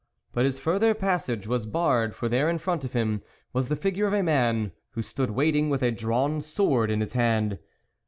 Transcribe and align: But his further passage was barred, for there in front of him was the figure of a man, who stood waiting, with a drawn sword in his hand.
But 0.33 0.45
his 0.45 0.57
further 0.57 0.95
passage 0.95 1.45
was 1.45 1.67
barred, 1.67 2.15
for 2.15 2.27
there 2.27 2.49
in 2.49 2.57
front 2.57 2.83
of 2.83 2.93
him 2.93 3.21
was 3.53 3.69
the 3.69 3.75
figure 3.75 4.07
of 4.07 4.13
a 4.13 4.23
man, 4.23 4.71
who 4.93 5.03
stood 5.03 5.29
waiting, 5.29 5.69
with 5.69 5.83
a 5.83 5.91
drawn 5.91 6.41
sword 6.41 6.89
in 6.89 7.01
his 7.01 7.13
hand. 7.13 7.59